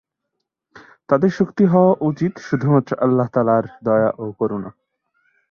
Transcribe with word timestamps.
তাদের 1.09 1.29
শক্তি 1.29 1.63
হওয়া 1.65 1.93
উচিত 2.01 2.33
শুধুমাত্র 2.39 2.91
আল্লাহ 3.01 3.27
তা’আলার 3.33 3.65
দয়া 3.83 4.09
ও 4.17 4.25
করুণা। 4.39 4.69